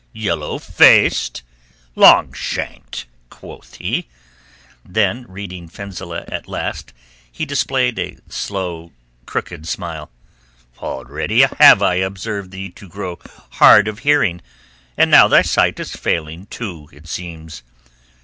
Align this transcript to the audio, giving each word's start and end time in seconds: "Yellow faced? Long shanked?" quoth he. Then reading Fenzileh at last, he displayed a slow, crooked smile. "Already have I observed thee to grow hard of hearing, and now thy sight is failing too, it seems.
"Yellow 0.13 0.57
faced? 0.57 1.43
Long 1.95 2.33
shanked?" 2.33 3.05
quoth 3.29 3.75
he. 3.75 4.07
Then 4.83 5.27
reading 5.29 5.67
Fenzileh 5.69 6.25
at 6.27 6.47
last, 6.47 6.91
he 7.31 7.45
displayed 7.45 7.99
a 7.99 8.17
slow, 8.27 8.93
crooked 9.27 9.67
smile. 9.67 10.09
"Already 10.79 11.41
have 11.43 11.83
I 11.83 11.97
observed 11.97 12.49
thee 12.49 12.71
to 12.71 12.89
grow 12.89 13.19
hard 13.61 13.87
of 13.87 13.99
hearing, 13.99 14.41
and 14.97 15.11
now 15.11 15.27
thy 15.27 15.43
sight 15.43 15.79
is 15.79 15.91
failing 15.95 16.47
too, 16.47 16.89
it 16.91 17.07
seems. 17.07 17.61